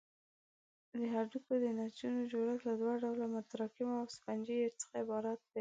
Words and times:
د 0.99 0.99
هډوکو 1.13 1.53
د 1.63 1.65
نسجونو 1.77 2.21
جوړښت 2.31 2.63
له 2.67 2.73
دوه 2.81 2.93
ډوله 3.03 3.25
متراکمو 3.35 3.95
او 4.01 4.05
سفنجي 4.15 4.57
څخه 4.81 4.95
عبارت 5.03 5.37
دی. 5.43 5.47